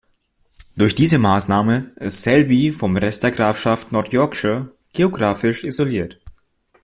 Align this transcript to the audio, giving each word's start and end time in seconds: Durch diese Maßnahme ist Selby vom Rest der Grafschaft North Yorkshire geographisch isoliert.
Durch 0.77 0.95
diese 0.95 1.19
Maßnahme 1.19 1.91
ist 1.97 2.23
Selby 2.23 2.71
vom 2.71 2.97
Rest 2.97 3.21
der 3.21 3.29
Grafschaft 3.29 3.91
North 3.91 4.11
Yorkshire 4.11 4.71
geographisch 4.93 5.63
isoliert. 5.63 6.19